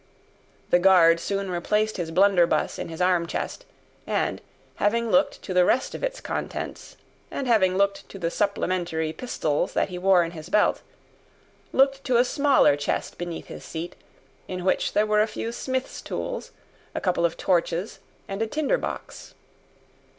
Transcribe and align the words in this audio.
The 0.71 0.79
guard 0.79 1.19
soon 1.19 1.51
replaced 1.51 1.97
his 1.97 2.09
blunderbuss 2.09 2.79
in 2.79 2.89
his 2.89 3.01
arm 3.01 3.27
chest, 3.27 3.65
and, 4.07 4.41
having 4.77 5.11
looked 5.11 5.43
to 5.43 5.53
the 5.53 5.63
rest 5.63 5.93
of 5.93 6.03
its 6.03 6.19
contents, 6.19 6.97
and 7.29 7.47
having 7.47 7.77
looked 7.77 8.09
to 8.09 8.17
the 8.17 8.31
supplementary 8.31 9.13
pistols 9.13 9.73
that 9.73 9.89
he 9.89 9.99
wore 9.99 10.23
in 10.23 10.31
his 10.31 10.49
belt, 10.49 10.81
looked 11.71 12.03
to 12.05 12.17
a 12.17 12.25
smaller 12.25 12.75
chest 12.75 13.19
beneath 13.19 13.45
his 13.45 13.63
seat, 13.63 13.95
in 14.47 14.65
which 14.65 14.93
there 14.93 15.05
were 15.05 15.21
a 15.21 15.27
few 15.27 15.51
smith's 15.51 16.01
tools, 16.01 16.49
a 16.95 16.99
couple 16.99 17.23
of 17.23 17.37
torches, 17.37 17.99
and 18.27 18.41
a 18.41 18.47
tinder 18.47 18.79
box. 18.79 19.35